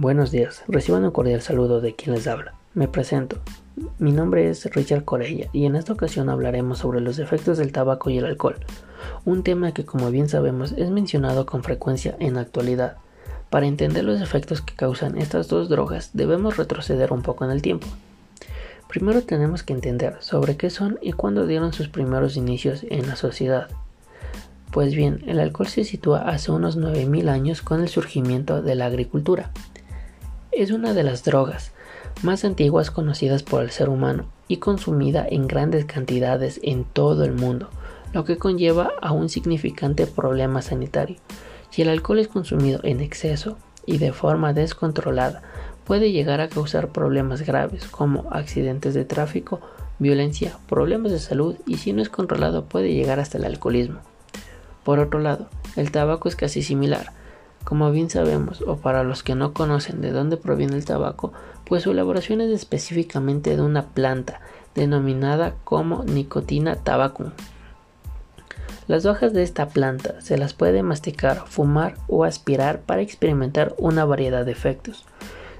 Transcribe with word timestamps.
Buenos 0.00 0.30
días, 0.30 0.62
reciban 0.68 1.04
un 1.04 1.10
cordial 1.10 1.42
saludo 1.42 1.80
de 1.80 1.96
quien 1.96 2.14
les 2.14 2.28
habla. 2.28 2.54
Me 2.72 2.86
presento. 2.86 3.40
Mi 3.98 4.12
nombre 4.12 4.48
es 4.48 4.64
Richard 4.72 5.04
Corella 5.04 5.48
y 5.52 5.64
en 5.64 5.74
esta 5.74 5.92
ocasión 5.92 6.28
hablaremos 6.28 6.78
sobre 6.78 7.00
los 7.00 7.18
efectos 7.18 7.58
del 7.58 7.72
tabaco 7.72 8.08
y 8.08 8.18
el 8.18 8.24
alcohol, 8.24 8.54
un 9.24 9.42
tema 9.42 9.74
que 9.74 9.84
como 9.84 10.12
bien 10.12 10.28
sabemos 10.28 10.70
es 10.76 10.88
mencionado 10.90 11.46
con 11.46 11.64
frecuencia 11.64 12.14
en 12.20 12.34
la 12.34 12.42
actualidad. 12.42 12.98
Para 13.50 13.66
entender 13.66 14.04
los 14.04 14.20
efectos 14.20 14.62
que 14.62 14.76
causan 14.76 15.18
estas 15.18 15.48
dos 15.48 15.68
drogas 15.68 16.10
debemos 16.12 16.58
retroceder 16.58 17.12
un 17.12 17.22
poco 17.22 17.44
en 17.44 17.50
el 17.50 17.60
tiempo. 17.60 17.88
Primero 18.88 19.22
tenemos 19.22 19.64
que 19.64 19.72
entender 19.72 20.14
sobre 20.20 20.56
qué 20.56 20.70
son 20.70 21.00
y 21.02 21.10
cuándo 21.10 21.44
dieron 21.44 21.72
sus 21.72 21.88
primeros 21.88 22.36
inicios 22.36 22.86
en 22.88 23.08
la 23.08 23.16
sociedad. 23.16 23.66
Pues 24.70 24.94
bien, 24.94 25.24
el 25.26 25.40
alcohol 25.40 25.66
se 25.66 25.82
sitúa 25.82 26.20
hace 26.20 26.52
unos 26.52 26.78
9.000 26.78 27.28
años 27.28 27.62
con 27.62 27.80
el 27.80 27.88
surgimiento 27.88 28.62
de 28.62 28.76
la 28.76 28.86
agricultura. 28.86 29.50
Es 30.58 30.72
una 30.72 30.92
de 30.92 31.04
las 31.04 31.22
drogas 31.22 31.70
más 32.24 32.44
antiguas 32.44 32.90
conocidas 32.90 33.44
por 33.44 33.62
el 33.62 33.70
ser 33.70 33.88
humano 33.88 34.24
y 34.48 34.56
consumida 34.56 35.24
en 35.24 35.46
grandes 35.46 35.84
cantidades 35.84 36.58
en 36.64 36.82
todo 36.82 37.22
el 37.22 37.32
mundo, 37.32 37.68
lo 38.12 38.24
que 38.24 38.38
conlleva 38.38 38.90
a 39.00 39.12
un 39.12 39.28
significante 39.28 40.08
problema 40.08 40.60
sanitario. 40.60 41.18
Si 41.70 41.82
el 41.82 41.88
alcohol 41.88 42.18
es 42.18 42.26
consumido 42.26 42.80
en 42.82 43.00
exceso 43.00 43.56
y 43.86 43.98
de 43.98 44.12
forma 44.12 44.52
descontrolada, 44.52 45.42
puede 45.84 46.10
llegar 46.10 46.40
a 46.40 46.48
causar 46.48 46.88
problemas 46.88 47.42
graves 47.42 47.86
como 47.86 48.26
accidentes 48.32 48.94
de 48.94 49.04
tráfico, 49.04 49.60
violencia, 50.00 50.58
problemas 50.68 51.12
de 51.12 51.20
salud 51.20 51.54
y 51.68 51.76
si 51.76 51.92
no 51.92 52.02
es 52.02 52.08
controlado 52.08 52.64
puede 52.64 52.92
llegar 52.92 53.20
hasta 53.20 53.38
el 53.38 53.44
alcoholismo. 53.44 54.00
Por 54.82 54.98
otro 54.98 55.20
lado, 55.20 55.50
el 55.76 55.92
tabaco 55.92 56.28
es 56.28 56.34
casi 56.34 56.62
similar. 56.62 57.12
Como 57.64 57.90
bien 57.90 58.08
sabemos, 58.08 58.62
o 58.62 58.76
para 58.76 59.04
los 59.04 59.22
que 59.22 59.34
no 59.34 59.52
conocen 59.52 60.00
de 60.00 60.10
dónde 60.10 60.36
proviene 60.36 60.76
el 60.76 60.84
tabaco, 60.84 61.32
pues 61.66 61.82
su 61.82 61.90
elaboración 61.90 62.40
es 62.40 62.50
específicamente 62.50 63.56
de 63.56 63.62
una 63.62 63.86
planta 63.88 64.40
denominada 64.74 65.54
como 65.64 66.04
nicotina 66.04 66.76
tabacum. 66.76 67.30
Las 68.86 69.04
hojas 69.04 69.34
de 69.34 69.42
esta 69.42 69.68
planta 69.68 70.18
se 70.22 70.38
las 70.38 70.54
puede 70.54 70.82
masticar, 70.82 71.44
fumar 71.46 71.96
o 72.08 72.24
aspirar 72.24 72.80
para 72.80 73.02
experimentar 73.02 73.74
una 73.76 74.06
variedad 74.06 74.46
de 74.46 74.52
efectos. 74.52 75.04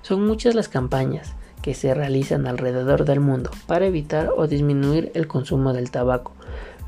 Son 0.00 0.26
muchas 0.26 0.54
las 0.54 0.68
campañas 0.68 1.34
que 1.60 1.74
se 1.74 1.92
realizan 1.92 2.46
alrededor 2.46 3.04
del 3.04 3.20
mundo 3.20 3.50
para 3.66 3.84
evitar 3.84 4.30
o 4.34 4.46
disminuir 4.46 5.10
el 5.14 5.26
consumo 5.26 5.74
del 5.74 5.90
tabaco, 5.90 6.32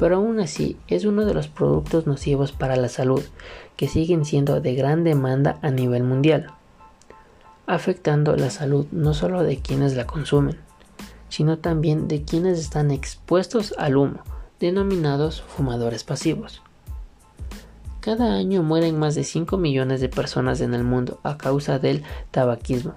pero 0.01 0.17
aún 0.17 0.41
así 0.41 0.79
es 0.89 1.05
uno 1.05 1.27
de 1.27 1.35
los 1.35 1.49
productos 1.49 2.07
nocivos 2.07 2.53
para 2.53 2.75
la 2.75 2.89
salud 2.89 3.23
que 3.77 3.87
siguen 3.87 4.25
siendo 4.25 4.63
de 4.63 4.75
gran 4.75 5.05
demanda 5.05 5.59
a 5.61 5.71
nivel 5.71 6.05
mundial, 6.05 6.47
afectando 7.67 8.35
la 8.35 8.49
salud 8.49 8.87
no 8.93 9.13
solo 9.13 9.43
de 9.43 9.59
quienes 9.59 9.95
la 9.95 10.07
consumen, 10.07 10.57
sino 11.29 11.59
también 11.59 12.09
de 12.09 12.25
quienes 12.25 12.59
están 12.59 12.91
expuestos 12.91 13.75
al 13.77 13.99
humo, 13.99 14.21
denominados 14.59 15.43
fumadores 15.43 16.03
pasivos. 16.03 16.63
Cada 18.01 18.33
año 18.37 18.63
mueren 18.63 18.99
más 18.99 19.15
de 19.15 19.25
5 19.25 19.59
millones 19.59 20.01
de 20.01 20.09
personas 20.09 20.63
en 20.63 20.73
el 20.73 20.83
mundo 20.83 21.21
a 21.25 21.37
causa 21.37 21.79
del 21.79 22.05
tabaquismo, 22.31 22.95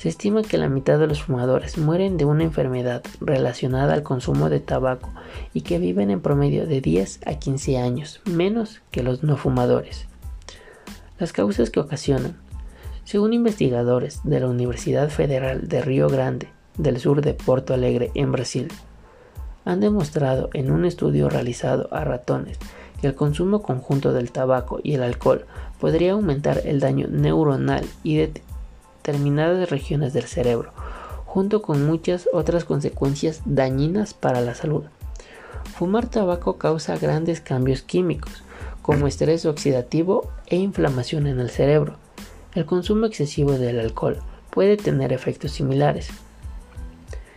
se 0.00 0.08
estima 0.08 0.40
que 0.40 0.56
la 0.56 0.70
mitad 0.70 0.98
de 0.98 1.06
los 1.06 1.22
fumadores 1.22 1.76
mueren 1.76 2.16
de 2.16 2.24
una 2.24 2.42
enfermedad 2.42 3.02
relacionada 3.20 3.92
al 3.92 4.02
consumo 4.02 4.48
de 4.48 4.58
tabaco 4.58 5.10
y 5.52 5.60
que 5.60 5.78
viven 5.78 6.10
en 6.10 6.22
promedio 6.22 6.66
de 6.66 6.80
10 6.80 7.20
a 7.26 7.34
15 7.34 7.76
años, 7.76 8.22
menos 8.24 8.80
que 8.90 9.02
los 9.02 9.22
no 9.22 9.36
fumadores. 9.36 10.06
Las 11.18 11.34
causas 11.34 11.68
que 11.68 11.80
ocasionan. 11.80 12.38
Según 13.04 13.34
investigadores 13.34 14.20
de 14.24 14.40
la 14.40 14.46
Universidad 14.46 15.10
Federal 15.10 15.68
de 15.68 15.82
Río 15.82 16.08
Grande, 16.08 16.48
del 16.78 16.98
sur 16.98 17.20
de 17.20 17.34
Porto 17.34 17.74
Alegre, 17.74 18.10
en 18.14 18.32
Brasil, 18.32 18.68
han 19.66 19.80
demostrado 19.80 20.48
en 20.54 20.70
un 20.70 20.86
estudio 20.86 21.28
realizado 21.28 21.92
a 21.92 22.04
ratones 22.04 22.56
que 23.02 23.06
el 23.06 23.14
consumo 23.14 23.60
conjunto 23.60 24.14
del 24.14 24.32
tabaco 24.32 24.80
y 24.82 24.94
el 24.94 25.02
alcohol 25.02 25.44
podría 25.78 26.12
aumentar 26.12 26.62
el 26.64 26.80
daño 26.80 27.06
neuronal 27.06 27.84
y 28.02 28.16
de 28.16 28.28
determinadas 29.10 29.70
regiones 29.70 30.12
del 30.12 30.24
cerebro, 30.24 30.72
junto 31.26 31.62
con 31.62 31.84
muchas 31.84 32.28
otras 32.32 32.64
consecuencias 32.64 33.42
dañinas 33.44 34.14
para 34.14 34.40
la 34.40 34.54
salud. 34.54 34.84
Fumar 35.76 36.06
tabaco 36.08 36.58
causa 36.58 36.96
grandes 36.96 37.40
cambios 37.40 37.82
químicos, 37.82 38.44
como 38.82 39.06
estrés 39.08 39.46
oxidativo 39.46 40.30
e 40.46 40.56
inflamación 40.56 41.26
en 41.26 41.40
el 41.40 41.50
cerebro. 41.50 41.96
El 42.54 42.66
consumo 42.66 43.06
excesivo 43.06 43.52
del 43.52 43.80
alcohol 43.80 44.18
puede 44.50 44.76
tener 44.76 45.12
efectos 45.12 45.52
similares. 45.52 46.08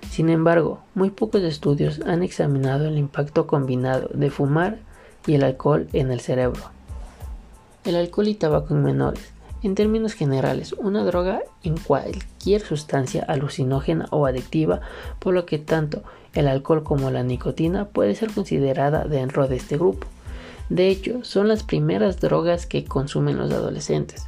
Sin 0.10 0.30
embargo, 0.30 0.80
muy 0.94 1.10
pocos 1.10 1.42
estudios 1.42 2.02
han 2.06 2.22
examinado 2.22 2.88
el 2.88 3.00
impacto 3.00 3.48
combinado 3.48 4.10
de 4.14 4.30
fumar 4.30 4.78
y 5.26 5.36
el 5.36 5.44
alcohol 5.44 5.88
en 5.94 6.12
el 6.12 6.20
cerebro. 6.20 6.62
El 7.84 7.96
alcohol 7.96 8.28
y 8.28 8.36
tabaco 8.36 8.76
en 8.76 8.84
menores 8.84 9.33
en 9.64 9.76
términos 9.76 10.14
generales, 10.14 10.74
una 10.74 11.04
droga 11.04 11.42
en 11.64 11.78
cualquier 11.78 12.62
sustancia 12.62 13.24
alucinógena 13.28 14.08
o 14.12 14.26
adictiva, 14.26 14.82
por 15.20 15.34
lo 15.34 15.46
que 15.46 15.58
tanto 15.58 16.04
el 16.34 16.48
alcohol 16.48 16.84
como 16.84 17.10
la 17.12 17.24
nicotina 17.24 17.86
puede 17.86 18.14
ser 18.16 18.32
considerada 18.32 19.06
dentro 19.06 19.48
de 19.48 19.56
este 19.56 19.78
grupo. 19.78 20.06
De 20.70 20.90
hecho, 20.90 21.24
son 21.24 21.48
las 21.48 21.64
primeras 21.64 22.20
drogas 22.20 22.66
que 22.66 22.84
consumen 22.84 23.38
los 23.38 23.52
adolescentes. 23.52 24.28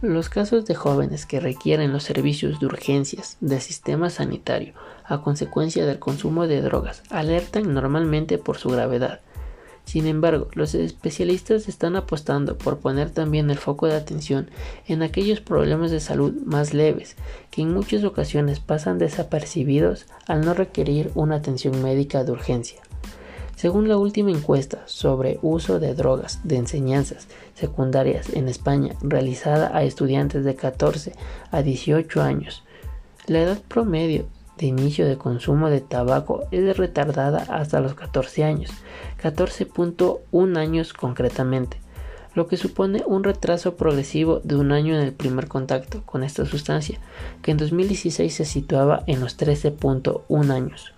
Los 0.00 0.28
casos 0.28 0.64
de 0.66 0.76
jóvenes 0.76 1.26
que 1.26 1.40
requieren 1.40 1.92
los 1.92 2.04
servicios 2.04 2.60
de 2.60 2.66
urgencias 2.66 3.36
del 3.40 3.60
sistema 3.60 4.10
sanitario 4.10 4.74
a 5.04 5.22
consecuencia 5.22 5.84
del 5.84 5.98
consumo 5.98 6.46
de 6.46 6.62
drogas 6.62 7.02
alertan 7.10 7.74
normalmente 7.74 8.38
por 8.38 8.58
su 8.58 8.68
gravedad 8.68 9.20
sin 9.88 10.06
embargo, 10.06 10.48
los 10.52 10.74
especialistas 10.74 11.66
están 11.66 11.96
apostando 11.96 12.58
por 12.58 12.76
poner 12.76 13.08
también 13.08 13.48
el 13.48 13.56
foco 13.56 13.86
de 13.86 13.96
atención 13.96 14.50
en 14.86 15.02
aquellos 15.02 15.40
problemas 15.40 15.90
de 15.90 15.98
salud 15.98 16.34
más 16.44 16.74
leves, 16.74 17.16
que 17.50 17.62
en 17.62 17.72
muchas 17.72 18.04
ocasiones 18.04 18.60
pasan 18.60 18.98
desapercibidos 18.98 20.04
al 20.26 20.42
no 20.42 20.52
requerir 20.52 21.10
una 21.14 21.36
atención 21.36 21.82
médica 21.82 22.22
de 22.22 22.32
urgencia. 22.32 22.82
Según 23.56 23.88
la 23.88 23.96
última 23.96 24.30
encuesta 24.30 24.82
sobre 24.84 25.38
uso 25.40 25.80
de 25.80 25.94
drogas 25.94 26.40
de 26.44 26.56
enseñanzas 26.56 27.26
secundarias 27.54 28.28
en 28.34 28.46
España 28.46 28.94
realizada 29.00 29.74
a 29.74 29.84
estudiantes 29.84 30.44
de 30.44 30.54
14 30.54 31.14
a 31.50 31.62
18 31.62 32.20
años, 32.20 32.62
la 33.26 33.40
edad 33.40 33.58
promedio 33.66 34.26
de 34.58 34.66
inicio 34.66 35.06
de 35.06 35.16
consumo 35.16 35.70
de 35.70 35.80
tabaco 35.80 36.46
es 36.50 36.76
retardada 36.76 37.46
hasta 37.48 37.80
los 37.80 37.94
14 37.94 38.44
años, 38.44 38.70
14.1 39.22 40.58
años 40.58 40.92
concretamente, 40.92 41.80
lo 42.34 42.46
que 42.46 42.56
supone 42.56 43.02
un 43.06 43.24
retraso 43.24 43.76
progresivo 43.76 44.40
de 44.44 44.56
un 44.56 44.72
año 44.72 44.94
en 44.94 45.00
el 45.00 45.12
primer 45.12 45.48
contacto 45.48 46.02
con 46.04 46.22
esta 46.22 46.44
sustancia, 46.44 46.98
que 47.40 47.52
en 47.52 47.56
2016 47.56 48.34
se 48.34 48.44
situaba 48.44 49.04
en 49.06 49.20
los 49.20 49.38
13.1 49.38 50.50
años. 50.50 50.92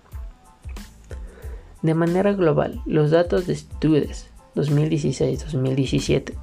De 1.81 1.93
manera 1.93 2.33
global, 2.33 2.81
los 2.85 3.11
datos 3.11 3.47
de 3.47 3.53
estudios 3.53 4.27
2016-2017 4.55 6.33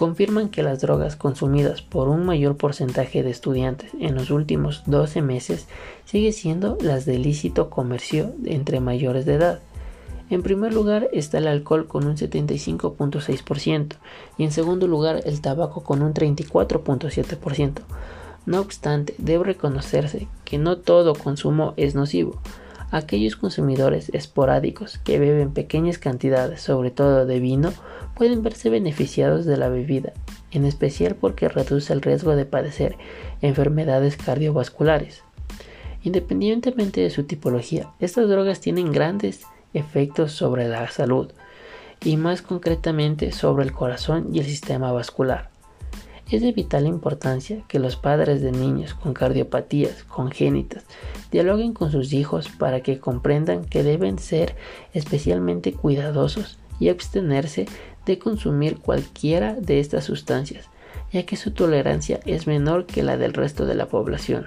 confirman 0.00 0.48
que 0.48 0.62
las 0.62 0.80
drogas 0.80 1.14
consumidas 1.14 1.82
por 1.82 2.08
un 2.08 2.24
mayor 2.24 2.56
porcentaje 2.56 3.22
de 3.22 3.28
estudiantes 3.28 3.90
en 4.00 4.14
los 4.14 4.30
últimos 4.30 4.82
12 4.86 5.20
meses 5.20 5.66
sigue 6.06 6.32
siendo 6.32 6.78
las 6.80 7.04
de 7.04 7.16
ilícito 7.16 7.68
comercio 7.68 8.32
entre 8.46 8.80
mayores 8.80 9.26
de 9.26 9.34
edad. 9.34 9.60
En 10.30 10.42
primer 10.42 10.72
lugar 10.72 11.10
está 11.12 11.36
el 11.36 11.48
alcohol 11.48 11.86
con 11.86 12.06
un 12.06 12.16
75.6% 12.16 13.96
y 14.38 14.44
en 14.44 14.52
segundo 14.52 14.86
lugar 14.86 15.20
el 15.26 15.42
tabaco 15.42 15.82
con 15.82 16.00
un 16.00 16.14
34.7%. 16.14 17.82
No 18.46 18.60
obstante, 18.60 19.14
debe 19.18 19.44
reconocerse 19.44 20.28
que 20.46 20.56
no 20.56 20.78
todo 20.78 21.14
consumo 21.14 21.74
es 21.76 21.94
nocivo. 21.94 22.40
Aquellos 22.92 23.36
consumidores 23.36 24.10
esporádicos 24.12 24.98
que 24.98 25.20
beben 25.20 25.52
pequeñas 25.52 25.98
cantidades, 25.98 26.60
sobre 26.60 26.90
todo 26.90 27.24
de 27.24 27.38
vino, 27.38 27.72
pueden 28.16 28.42
verse 28.42 28.68
beneficiados 28.68 29.44
de 29.44 29.56
la 29.56 29.68
bebida, 29.68 30.12
en 30.50 30.64
especial 30.64 31.14
porque 31.14 31.48
reduce 31.48 31.92
el 31.92 32.02
riesgo 32.02 32.34
de 32.34 32.46
padecer 32.46 32.96
enfermedades 33.42 34.16
cardiovasculares. 34.16 35.22
Independientemente 36.02 37.00
de 37.00 37.10
su 37.10 37.24
tipología, 37.24 37.90
estas 38.00 38.28
drogas 38.28 38.60
tienen 38.60 38.90
grandes 38.90 39.42
efectos 39.72 40.32
sobre 40.32 40.66
la 40.68 40.90
salud 40.90 41.30
y 42.02 42.16
más 42.16 42.42
concretamente 42.42 43.30
sobre 43.30 43.64
el 43.64 43.72
corazón 43.72 44.30
y 44.32 44.40
el 44.40 44.46
sistema 44.46 44.90
vascular. 44.90 45.50
Es 46.30 46.42
de 46.42 46.52
vital 46.52 46.86
importancia 46.86 47.64
que 47.66 47.80
los 47.80 47.96
padres 47.96 48.40
de 48.40 48.52
niños 48.52 48.94
con 48.94 49.14
cardiopatías 49.14 50.04
congénitas 50.04 50.84
dialoguen 51.32 51.72
con 51.72 51.90
sus 51.90 52.12
hijos 52.12 52.48
para 52.48 52.82
que 52.82 53.00
comprendan 53.00 53.64
que 53.64 53.82
deben 53.82 54.20
ser 54.20 54.54
especialmente 54.94 55.72
cuidadosos 55.72 56.58
y 56.78 56.88
abstenerse 56.88 57.66
de 58.06 58.20
consumir 58.20 58.78
cualquiera 58.78 59.54
de 59.54 59.80
estas 59.80 60.04
sustancias, 60.04 60.66
ya 61.12 61.26
que 61.26 61.36
su 61.36 61.50
tolerancia 61.50 62.20
es 62.24 62.46
menor 62.46 62.86
que 62.86 63.02
la 63.02 63.16
del 63.16 63.34
resto 63.34 63.66
de 63.66 63.74
la 63.74 63.86
población. 63.86 64.46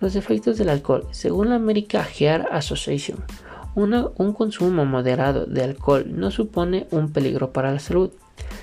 Los 0.00 0.16
efectos 0.16 0.58
del 0.58 0.68
alcohol. 0.68 1.06
Según 1.12 1.50
la 1.50 1.56
American 1.56 2.04
Heart 2.04 2.46
Association, 2.50 3.24
un 3.76 4.32
consumo 4.32 4.84
moderado 4.84 5.46
de 5.46 5.62
alcohol 5.62 6.06
no 6.08 6.32
supone 6.32 6.88
un 6.90 7.12
peligro 7.12 7.52
para 7.52 7.72
la 7.72 7.78
salud, 7.78 8.10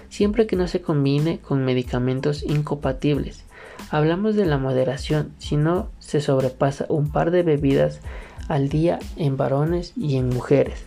siempre 0.09 0.47
que 0.47 0.55
no 0.55 0.67
se 0.67 0.81
combine 0.81 1.39
con 1.39 1.65
medicamentos 1.65 2.43
incompatibles. 2.43 3.43
Hablamos 3.89 4.35
de 4.35 4.45
la 4.45 4.57
moderación 4.57 5.33
si 5.39 5.57
no 5.57 5.89
se 5.99 6.21
sobrepasa 6.21 6.85
un 6.89 7.11
par 7.11 7.31
de 7.31 7.43
bebidas 7.43 7.99
al 8.47 8.69
día 8.69 8.99
en 9.17 9.37
varones 9.37 9.93
y 9.95 10.17
en 10.17 10.29
mujeres. 10.29 10.85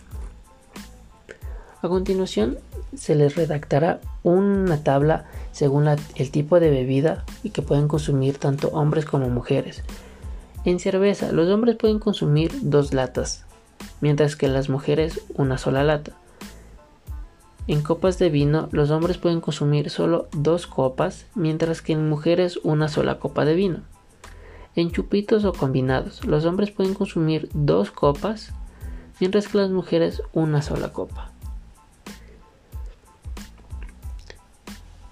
A 1.81 1.87
continuación 1.87 2.57
se 2.95 3.15
les 3.15 3.35
redactará 3.35 4.01
una 4.23 4.83
tabla 4.83 5.25
según 5.51 5.87
el 5.87 6.31
tipo 6.31 6.59
de 6.59 6.69
bebida 6.69 7.23
y 7.41 7.51
que 7.51 7.61
pueden 7.61 7.87
consumir 7.87 8.37
tanto 8.37 8.67
hombres 8.69 9.05
como 9.05 9.29
mujeres. 9.29 9.83
En 10.65 10.79
cerveza, 10.79 11.31
los 11.31 11.47
hombres 11.49 11.77
pueden 11.77 11.99
consumir 11.99 12.51
dos 12.61 12.93
latas, 12.93 13.45
mientras 14.01 14.35
que 14.35 14.49
las 14.49 14.67
mujeres 14.67 15.21
una 15.35 15.57
sola 15.57 15.83
lata. 15.83 16.13
En 17.69 17.83
copas 17.83 18.17
de 18.17 18.31
vino, 18.31 18.67
los 18.71 18.89
hombres 18.89 19.19
pueden 19.19 19.41
consumir 19.41 19.91
solo 19.91 20.27
dos 20.31 20.65
copas, 20.65 21.27
mientras 21.35 21.83
que 21.83 21.93
en 21.93 22.09
mujeres 22.09 22.59
una 22.63 22.87
sola 22.87 23.19
copa 23.19 23.45
de 23.45 23.53
vino. 23.53 23.81
En 24.75 24.89
chupitos 24.89 25.45
o 25.45 25.53
combinados, 25.53 26.25
los 26.25 26.45
hombres 26.45 26.71
pueden 26.71 26.95
consumir 26.95 27.47
dos 27.53 27.91
copas, 27.91 28.53
mientras 29.19 29.47
que 29.47 29.59
las 29.59 29.69
mujeres 29.69 30.23
una 30.33 30.63
sola 30.63 30.91
copa. 30.91 31.31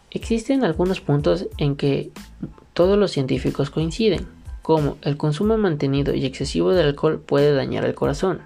Existen 0.09 0.63
algunos 0.63 0.99
puntos 0.99 1.45
en 1.59 1.75
que 1.75 2.11
todos 2.73 2.97
los 2.97 3.11
científicos 3.11 3.69
coinciden, 3.69 4.27
como 4.63 4.97
el 5.03 5.15
consumo 5.15 5.59
mantenido 5.59 6.15
y 6.15 6.25
excesivo 6.25 6.71
de 6.71 6.81
alcohol 6.81 7.19
puede 7.23 7.53
dañar 7.53 7.85
el 7.85 7.93
corazón, 7.93 8.41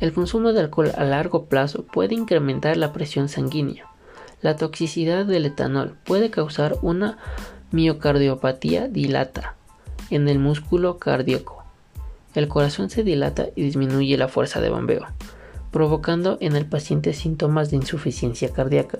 el 0.00 0.12
consumo 0.12 0.52
de 0.52 0.60
alcohol 0.60 0.92
a 0.96 1.04
largo 1.04 1.46
plazo 1.46 1.84
puede 1.84 2.14
incrementar 2.14 2.76
la 2.76 2.92
presión 2.92 3.28
sanguínea. 3.28 3.86
La 4.42 4.56
toxicidad 4.56 5.24
del 5.24 5.46
etanol 5.46 5.96
puede 6.04 6.30
causar 6.30 6.76
una 6.82 7.18
miocardiopatía 7.70 8.88
dilata 8.88 9.56
en 10.10 10.28
el 10.28 10.38
músculo 10.38 10.98
cardíaco. 10.98 11.64
El 12.34 12.48
corazón 12.48 12.90
se 12.90 13.04
dilata 13.04 13.46
y 13.54 13.62
disminuye 13.62 14.18
la 14.18 14.28
fuerza 14.28 14.60
de 14.60 14.68
bombeo, 14.68 15.06
provocando 15.70 16.36
en 16.40 16.56
el 16.56 16.66
paciente 16.66 17.12
síntomas 17.12 17.70
de 17.70 17.76
insuficiencia 17.76 18.52
cardíaca. 18.52 18.98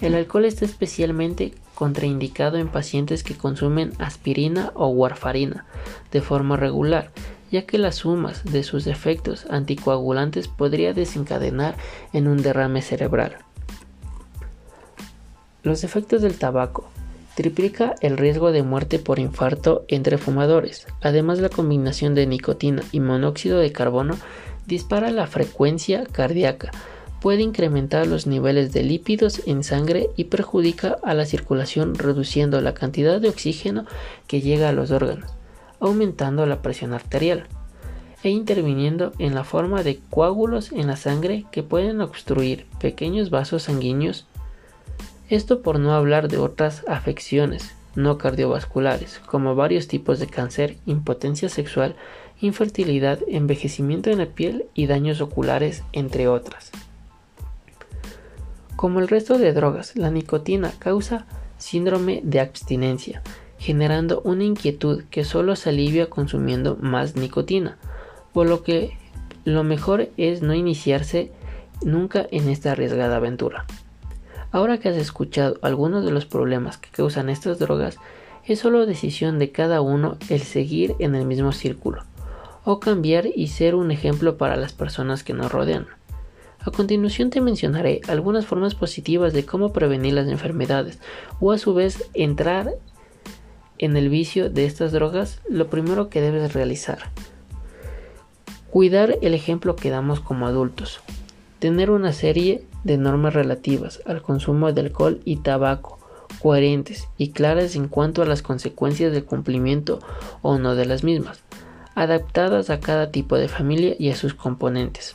El 0.00 0.14
alcohol 0.14 0.44
está 0.44 0.64
especialmente 0.64 1.54
contraindicado 1.74 2.56
en 2.58 2.68
pacientes 2.68 3.22
que 3.22 3.36
consumen 3.36 3.92
aspirina 3.98 4.72
o 4.74 4.88
warfarina 4.88 5.66
de 6.12 6.22
forma 6.22 6.56
regular, 6.56 7.12
ya 7.50 7.62
que 7.62 7.78
las 7.78 7.96
sumas 7.96 8.44
de 8.44 8.62
sus 8.62 8.86
efectos 8.86 9.46
anticoagulantes 9.50 10.48
podría 10.48 10.92
desencadenar 10.92 11.76
en 12.12 12.28
un 12.28 12.42
derrame 12.42 12.82
cerebral. 12.82 13.36
Los 15.62 15.84
efectos 15.84 16.22
del 16.22 16.38
tabaco 16.38 16.88
triplica 17.34 17.94
el 18.00 18.16
riesgo 18.16 18.52
de 18.52 18.62
muerte 18.62 18.98
por 18.98 19.18
infarto 19.18 19.84
entre 19.88 20.16
fumadores. 20.16 20.86
Además, 21.02 21.38
la 21.40 21.48
combinación 21.48 22.14
de 22.14 22.26
nicotina 22.26 22.82
y 22.92 23.00
monóxido 23.00 23.58
de 23.58 23.72
carbono 23.72 24.16
dispara 24.66 25.10
la 25.10 25.26
frecuencia 25.26 26.06
cardíaca, 26.10 26.70
puede 27.20 27.42
incrementar 27.42 28.06
los 28.06 28.26
niveles 28.26 28.72
de 28.72 28.82
lípidos 28.82 29.42
en 29.46 29.64
sangre 29.64 30.10
y 30.16 30.24
perjudica 30.24 30.96
a 31.02 31.14
la 31.14 31.26
circulación 31.26 31.94
reduciendo 31.94 32.60
la 32.60 32.74
cantidad 32.74 33.20
de 33.20 33.28
oxígeno 33.28 33.86
que 34.26 34.40
llega 34.40 34.68
a 34.68 34.72
los 34.72 34.90
órganos 34.90 35.35
aumentando 35.80 36.46
la 36.46 36.62
presión 36.62 36.92
arterial 36.92 37.46
e 38.22 38.30
interviniendo 38.30 39.12
en 39.18 39.34
la 39.34 39.44
forma 39.44 39.82
de 39.82 40.00
coágulos 40.10 40.72
en 40.72 40.86
la 40.86 40.96
sangre 40.96 41.44
que 41.52 41.62
pueden 41.62 42.00
obstruir 42.00 42.66
pequeños 42.80 43.30
vasos 43.30 43.64
sanguíneos. 43.64 44.26
Esto 45.28 45.62
por 45.62 45.78
no 45.78 45.92
hablar 45.92 46.28
de 46.28 46.38
otras 46.38 46.84
afecciones 46.88 47.76
no 47.96 48.18
cardiovasculares, 48.18 49.20
como 49.26 49.54
varios 49.54 49.88
tipos 49.88 50.18
de 50.20 50.26
cáncer, 50.26 50.76
impotencia 50.86 51.48
sexual, 51.48 51.96
infertilidad, 52.40 53.18
envejecimiento 53.26 54.10
en 54.10 54.18
la 54.18 54.26
piel 54.26 54.66
y 54.74 54.86
daños 54.86 55.20
oculares, 55.20 55.82
entre 55.92 56.28
otras. 56.28 56.70
Como 58.76 59.00
el 59.00 59.08
resto 59.08 59.38
de 59.38 59.52
drogas, 59.54 59.96
la 59.96 60.10
nicotina 60.10 60.72
causa 60.78 61.26
síndrome 61.56 62.20
de 62.22 62.40
abstinencia, 62.40 63.22
generando 63.58 64.20
una 64.22 64.44
inquietud 64.44 65.04
que 65.10 65.24
solo 65.24 65.56
se 65.56 65.70
alivia 65.70 66.10
consumiendo 66.10 66.76
más 66.80 67.16
nicotina, 67.16 67.78
por 68.32 68.48
lo 68.48 68.62
que 68.62 68.96
lo 69.44 69.64
mejor 69.64 70.08
es 70.16 70.42
no 70.42 70.54
iniciarse 70.54 71.32
nunca 71.82 72.26
en 72.30 72.48
esta 72.48 72.72
arriesgada 72.72 73.16
aventura. 73.16 73.66
Ahora 74.52 74.78
que 74.78 74.88
has 74.88 74.96
escuchado 74.96 75.58
algunos 75.62 76.04
de 76.04 76.10
los 76.10 76.26
problemas 76.26 76.78
que 76.78 76.90
causan 76.90 77.28
estas 77.28 77.58
drogas, 77.58 77.98
es 78.44 78.60
solo 78.60 78.86
decisión 78.86 79.38
de 79.38 79.50
cada 79.50 79.80
uno 79.80 80.16
el 80.28 80.40
seguir 80.40 80.94
en 80.98 81.14
el 81.14 81.26
mismo 81.26 81.52
círculo, 81.52 82.04
o 82.64 82.80
cambiar 82.80 83.26
y 83.26 83.48
ser 83.48 83.74
un 83.74 83.90
ejemplo 83.90 84.36
para 84.36 84.56
las 84.56 84.72
personas 84.72 85.24
que 85.24 85.32
nos 85.32 85.50
rodean. 85.50 85.86
A 86.60 86.70
continuación 86.70 87.30
te 87.30 87.40
mencionaré 87.40 88.00
algunas 88.08 88.46
formas 88.46 88.74
positivas 88.74 89.32
de 89.32 89.44
cómo 89.44 89.72
prevenir 89.72 90.14
las 90.14 90.28
enfermedades, 90.28 90.98
o 91.40 91.52
a 91.52 91.58
su 91.58 91.74
vez 91.74 92.08
entrar 92.14 92.74
en 93.78 93.96
el 93.96 94.08
vicio 94.08 94.50
de 94.50 94.64
estas 94.64 94.92
drogas, 94.92 95.40
lo 95.48 95.68
primero 95.68 96.08
que 96.08 96.20
debes 96.20 96.52
realizar. 96.54 97.10
Cuidar 98.70 99.18
el 99.22 99.34
ejemplo 99.34 99.76
que 99.76 99.90
damos 99.90 100.20
como 100.20 100.46
adultos. 100.46 101.00
Tener 101.58 101.90
una 101.90 102.12
serie 102.12 102.64
de 102.84 102.98
normas 102.98 103.34
relativas 103.34 104.00
al 104.06 104.22
consumo 104.22 104.72
de 104.72 104.82
alcohol 104.82 105.20
y 105.24 105.36
tabaco, 105.36 105.98
coherentes 106.40 107.08
y 107.16 107.30
claras 107.30 107.76
en 107.76 107.88
cuanto 107.88 108.22
a 108.22 108.26
las 108.26 108.42
consecuencias 108.42 109.12
del 109.12 109.24
cumplimiento 109.24 109.98
o 110.42 110.58
no 110.58 110.74
de 110.74 110.84
las 110.84 111.02
mismas, 111.02 111.42
adaptadas 111.94 112.70
a 112.70 112.80
cada 112.80 113.10
tipo 113.10 113.36
de 113.36 113.48
familia 113.48 113.96
y 113.98 114.10
a 114.10 114.16
sus 114.16 114.34
componentes. 114.34 115.14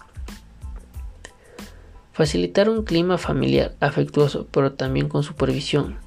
Facilitar 2.14 2.70
un 2.70 2.84
clima 2.84 3.18
familiar 3.18 3.76
afectuoso, 3.80 4.48
pero 4.52 4.74
también 4.74 5.08
con 5.08 5.24
supervisión, 5.24 5.98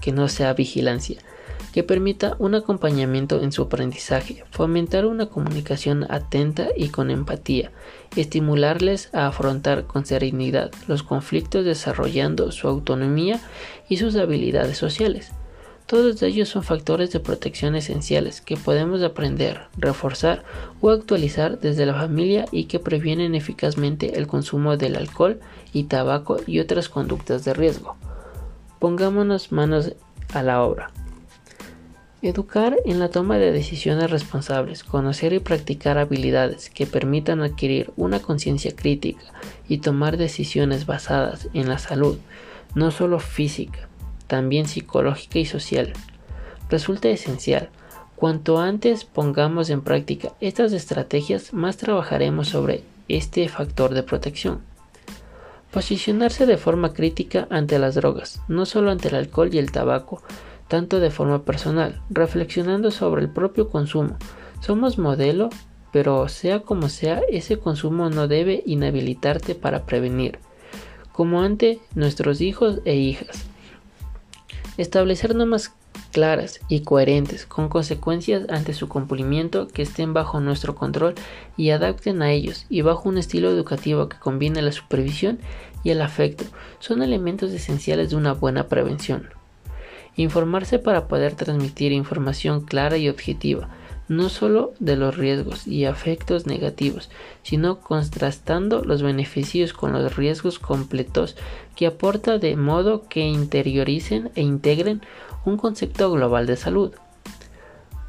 que 0.00 0.12
no 0.12 0.28
sea 0.28 0.54
vigilancia, 0.54 1.18
que 1.72 1.82
permita 1.82 2.36
un 2.38 2.54
acompañamiento 2.54 3.42
en 3.42 3.52
su 3.52 3.62
aprendizaje, 3.62 4.44
fomentar 4.50 5.06
una 5.06 5.26
comunicación 5.26 6.06
atenta 6.10 6.68
y 6.76 6.88
con 6.88 7.10
empatía, 7.10 7.70
estimularles 8.16 9.08
a 9.14 9.26
afrontar 9.26 9.84
con 9.84 10.06
serenidad 10.06 10.70
los 10.88 11.02
conflictos 11.02 11.64
desarrollando 11.64 12.50
su 12.52 12.68
autonomía 12.68 13.40
y 13.88 13.98
sus 13.98 14.16
habilidades 14.16 14.78
sociales. 14.78 15.32
Todos 15.90 16.22
ellos 16.22 16.48
son 16.48 16.62
factores 16.62 17.10
de 17.10 17.18
protección 17.18 17.74
esenciales 17.74 18.40
que 18.40 18.56
podemos 18.56 19.02
aprender, 19.02 19.62
reforzar 19.76 20.44
o 20.80 20.90
actualizar 20.90 21.58
desde 21.58 21.84
la 21.84 21.94
familia 21.94 22.44
y 22.52 22.66
que 22.66 22.78
previenen 22.78 23.34
eficazmente 23.34 24.16
el 24.16 24.28
consumo 24.28 24.76
del 24.76 24.94
alcohol 24.94 25.40
y 25.72 25.84
tabaco 25.84 26.36
y 26.46 26.60
otras 26.60 26.88
conductas 26.88 27.44
de 27.44 27.54
riesgo. 27.54 27.96
Pongámonos 28.78 29.50
manos 29.50 29.92
a 30.32 30.44
la 30.44 30.62
obra. 30.62 30.92
Educar 32.22 32.76
en 32.84 32.98
la 32.98 33.08
toma 33.08 33.38
de 33.38 33.50
decisiones 33.50 34.10
responsables, 34.10 34.84
conocer 34.84 35.32
y 35.32 35.38
practicar 35.38 35.96
habilidades 35.96 36.68
que 36.68 36.86
permitan 36.86 37.40
adquirir 37.40 37.92
una 37.96 38.20
conciencia 38.20 38.76
crítica 38.76 39.22
y 39.68 39.78
tomar 39.78 40.18
decisiones 40.18 40.84
basadas 40.84 41.48
en 41.54 41.70
la 41.70 41.78
salud, 41.78 42.18
no 42.74 42.90
solo 42.90 43.20
física, 43.20 43.88
también 44.26 44.68
psicológica 44.68 45.38
y 45.38 45.46
social. 45.46 45.94
Resulta 46.68 47.08
esencial. 47.08 47.70
Cuanto 48.16 48.60
antes 48.60 49.06
pongamos 49.06 49.70
en 49.70 49.80
práctica 49.80 50.34
estas 50.42 50.74
estrategias, 50.74 51.54
más 51.54 51.78
trabajaremos 51.78 52.48
sobre 52.48 52.82
este 53.08 53.48
factor 53.48 53.94
de 53.94 54.02
protección. 54.02 54.60
Posicionarse 55.70 56.44
de 56.44 56.58
forma 56.58 56.92
crítica 56.92 57.48
ante 57.48 57.78
las 57.78 57.94
drogas, 57.94 58.42
no 58.46 58.66
solo 58.66 58.90
ante 58.90 59.08
el 59.08 59.14
alcohol 59.14 59.48
y 59.54 59.58
el 59.58 59.72
tabaco, 59.72 60.22
tanto 60.70 61.00
de 61.00 61.10
forma 61.10 61.42
personal, 61.44 62.00
reflexionando 62.10 62.92
sobre 62.92 63.22
el 63.22 63.28
propio 63.28 63.68
consumo. 63.68 64.16
Somos 64.60 64.98
modelo, 64.98 65.50
pero 65.92 66.28
sea 66.28 66.60
como 66.60 66.88
sea, 66.88 67.22
ese 67.28 67.58
consumo 67.58 68.08
no 68.08 68.28
debe 68.28 68.62
inhabilitarte 68.64 69.56
para 69.56 69.84
prevenir, 69.84 70.38
como 71.12 71.42
ante 71.42 71.80
nuestros 71.96 72.40
hijos 72.40 72.78
e 72.84 72.94
hijas. 72.94 73.44
Establecer 74.76 75.34
normas 75.34 75.74
claras 76.12 76.60
y 76.68 76.82
coherentes, 76.82 77.46
con 77.46 77.68
consecuencias 77.68 78.48
ante 78.48 78.72
su 78.72 78.88
cumplimiento 78.88 79.66
que 79.66 79.82
estén 79.82 80.14
bajo 80.14 80.38
nuestro 80.38 80.76
control 80.76 81.16
y 81.56 81.70
adapten 81.70 82.22
a 82.22 82.30
ellos, 82.30 82.66
y 82.68 82.82
bajo 82.82 83.08
un 83.08 83.18
estilo 83.18 83.50
educativo 83.50 84.08
que 84.08 84.18
combine 84.18 84.62
la 84.62 84.70
supervisión 84.70 85.40
y 85.82 85.90
el 85.90 86.00
afecto, 86.00 86.44
son 86.78 87.02
elementos 87.02 87.50
esenciales 87.50 88.10
de 88.10 88.16
una 88.16 88.34
buena 88.34 88.68
prevención. 88.68 89.39
Informarse 90.20 90.78
para 90.78 91.08
poder 91.08 91.34
transmitir 91.34 91.92
información 91.92 92.60
clara 92.60 92.98
y 92.98 93.08
objetiva, 93.08 93.70
no 94.06 94.28
solo 94.28 94.74
de 94.78 94.96
los 94.96 95.16
riesgos 95.16 95.66
y 95.66 95.86
efectos 95.86 96.46
negativos, 96.46 97.08
sino 97.42 97.80
contrastando 97.80 98.84
los 98.84 99.00
beneficios 99.02 99.72
con 99.72 99.94
los 99.94 100.16
riesgos 100.16 100.58
completos 100.58 101.36
que 101.74 101.86
aporta 101.86 102.36
de 102.36 102.54
modo 102.54 103.08
que 103.08 103.20
interioricen 103.20 104.30
e 104.34 104.42
integren 104.42 105.00
un 105.46 105.56
concepto 105.56 106.12
global 106.12 106.44
de 106.46 106.56
salud 106.56 106.92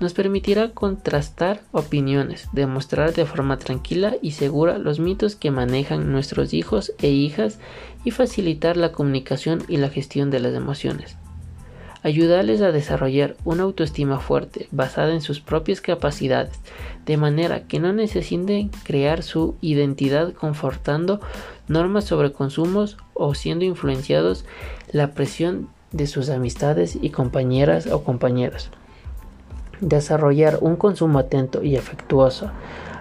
nos 0.01 0.13
permitirá 0.13 0.71
contrastar 0.71 1.61
opiniones, 1.71 2.49
demostrar 2.53 3.13
de 3.13 3.27
forma 3.27 3.57
tranquila 3.57 4.15
y 4.19 4.31
segura 4.31 4.79
los 4.79 4.99
mitos 4.99 5.35
que 5.35 5.51
manejan 5.51 6.11
nuestros 6.11 6.55
hijos 6.55 6.91
e 7.03 7.09
hijas 7.09 7.59
y 8.03 8.09
facilitar 8.09 8.77
la 8.77 8.91
comunicación 8.91 9.63
y 9.67 9.77
la 9.77 9.89
gestión 9.89 10.31
de 10.31 10.39
las 10.39 10.55
emociones. 10.55 11.20
Ayudarles 12.03 12.61
a 12.61 12.71
desarrollar 12.71 13.35
una 13.45 13.61
autoestima 13.61 14.19
fuerte 14.19 14.67
basada 14.71 15.13
en 15.13 15.21
sus 15.21 15.39
propias 15.39 15.81
capacidades, 15.81 16.59
de 17.05 17.15
manera 17.15 17.67
que 17.67 17.79
no 17.79 17.93
necesiten 17.93 18.69
crear 18.83 19.21
su 19.21 19.55
identidad 19.61 20.33
confortando 20.33 21.21
normas 21.67 22.05
sobre 22.05 22.31
consumos 22.31 22.97
o 23.13 23.35
siendo 23.35 23.65
influenciados 23.65 24.45
la 24.91 25.11
presión 25.11 25.69
de 25.91 26.07
sus 26.07 26.29
amistades 26.29 26.97
y 26.99 27.11
compañeras 27.11 27.85
o 27.85 28.03
compañeros. 28.03 28.71
Desarrollar 29.79 30.57
un 30.61 30.77
consumo 30.77 31.19
atento 31.19 31.63
y 31.63 31.75
afectuoso. 31.75 32.49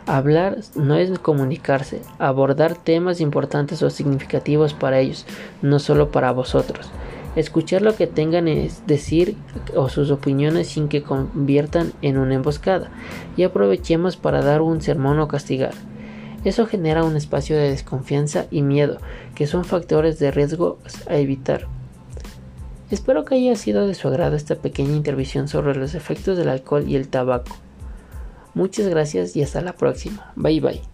Hablar 0.07 0.59
no 0.75 0.97
es 0.97 1.19
comunicarse, 1.19 2.03
abordar 2.19 2.75
temas 2.75 3.21
importantes 3.21 3.83
o 3.83 3.89
significativos 3.89 4.75
para 4.75 4.99
ellos, 4.99 5.25
no 5.63 5.79
solo 5.79 6.11
para 6.11 6.33
vosotros. 6.33 6.91
Escuchar 7.37 7.83
lo 7.83 7.95
que 7.95 8.07
tengan 8.07 8.49
es 8.49 8.87
decir 8.87 9.37
o 9.77 9.89
sus 9.89 10.11
opiniones 10.11 10.69
sin 10.69 10.89
que 10.89 11.03
conviertan 11.03 11.93
en 12.03 12.19
una 12.19 12.35
emboscada 12.35 12.91
y 13.37 13.45
aprovechemos 13.45 14.17
para 14.17 14.43
dar 14.43 14.63
un 14.63 14.81
sermón 14.81 15.21
o 15.21 15.29
castigar. 15.29 15.75
Eso 16.45 16.67
genera 16.67 17.05
un 17.05 17.17
espacio 17.17 17.57
de 17.57 17.71
desconfianza 17.71 18.47
y 18.51 18.63
miedo, 18.63 18.99
que 19.35 19.47
son 19.47 19.65
factores 19.65 20.19
de 20.19 20.31
riesgo 20.31 20.79
a 21.09 21.17
evitar. 21.17 21.69
Espero 22.91 23.25
que 23.25 23.37
haya 23.37 23.55
sido 23.55 23.87
de 23.87 23.95
su 23.95 24.09
agrado 24.09 24.35
esta 24.35 24.57
pequeña 24.57 24.97
intervención 24.97 25.47
sobre 25.47 25.77
los 25.77 25.95
efectos 25.95 26.37
del 26.37 26.49
alcohol 26.49 26.89
y 26.89 26.97
el 26.97 27.09
tabaco. 27.09 27.55
Muchas 28.55 28.89
gracias 28.89 29.37
y 29.37 29.43
hasta 29.43 29.61
la 29.61 29.75
próxima. 29.75 30.33
Bye 30.35 30.61
bye. 30.61 30.90